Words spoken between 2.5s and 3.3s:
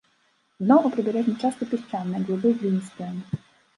гліністае.